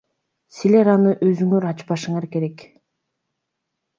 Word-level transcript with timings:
Силер 0.59 0.89
аны 0.93 1.11
өзүңөр 1.27 1.67
ачпашыңар 1.73 2.27
керек. 2.37 2.65